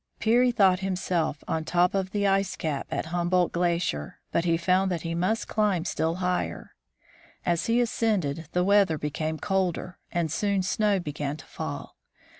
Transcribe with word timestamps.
Peary 0.19 0.47
had 0.47 0.55
thought 0.55 0.79
himself 0.79 1.43
on 1.47 1.63
top 1.63 1.93
of 1.93 2.09
the 2.09 2.25
ice 2.25 2.55
cap 2.55 2.87
at 2.89 3.05
Hum 3.13 3.29
boldt 3.29 3.51
glacier, 3.53 4.17
but 4.31 4.45
he 4.45 4.57
found 4.57 4.89
that 4.89 5.03
he 5.03 5.13
must 5.13 5.47
climb 5.47 5.85
still 5.85 6.15
higher. 6.15 6.73
As 7.45 7.67
he 7.67 7.79
ascended 7.79 8.47
the 8.51 8.63
weather 8.63 8.97
became 8.97 9.37
colder, 9.37 9.99
and 10.11 10.31
soon 10.31 10.63
snow 10.63 10.99
began 10.99 11.37
to 11.37 11.45
fall. 11.45 11.97